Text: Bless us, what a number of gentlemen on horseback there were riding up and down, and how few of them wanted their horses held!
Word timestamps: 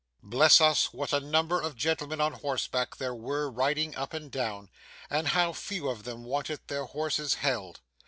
Bless 0.23 0.59
us, 0.59 0.91
what 0.91 1.13
a 1.13 1.19
number 1.19 1.61
of 1.61 1.75
gentlemen 1.75 2.19
on 2.19 2.33
horseback 2.33 2.95
there 2.95 3.13
were 3.13 3.51
riding 3.51 3.95
up 3.95 4.15
and 4.15 4.31
down, 4.31 4.71
and 5.11 5.27
how 5.27 5.53
few 5.53 5.87
of 5.89 6.05
them 6.05 6.23
wanted 6.23 6.61
their 6.69 6.85
horses 6.85 7.35
held! 7.35 7.81